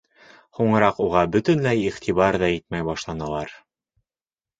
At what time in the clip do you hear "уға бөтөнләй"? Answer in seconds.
1.07-1.83